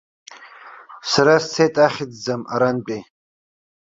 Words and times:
Сара 1.11 1.35
сцеит 1.43 1.75
ахьӡӡам 1.85 2.41
арантәи. 2.53 3.01